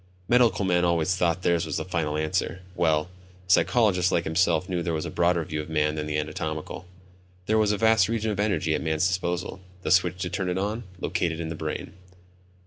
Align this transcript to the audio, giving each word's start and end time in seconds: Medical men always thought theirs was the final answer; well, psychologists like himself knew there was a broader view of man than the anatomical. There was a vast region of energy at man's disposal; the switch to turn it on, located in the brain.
Medical 0.27 0.65
men 0.65 0.83
always 0.83 1.15
thought 1.15 1.43
theirs 1.43 1.67
was 1.67 1.77
the 1.77 1.85
final 1.85 2.17
answer; 2.17 2.63
well, 2.75 3.07
psychologists 3.47 4.11
like 4.11 4.23
himself 4.23 4.67
knew 4.67 4.81
there 4.81 4.95
was 4.95 5.05
a 5.05 5.11
broader 5.11 5.43
view 5.45 5.61
of 5.61 5.69
man 5.69 5.93
than 5.93 6.07
the 6.07 6.17
anatomical. 6.17 6.87
There 7.45 7.59
was 7.59 7.71
a 7.71 7.77
vast 7.77 8.09
region 8.09 8.31
of 8.31 8.39
energy 8.39 8.73
at 8.73 8.81
man's 8.81 9.05
disposal; 9.07 9.61
the 9.83 9.91
switch 9.91 10.17
to 10.23 10.29
turn 10.31 10.49
it 10.49 10.57
on, 10.57 10.85
located 10.99 11.39
in 11.39 11.49
the 11.49 11.55
brain. 11.55 11.93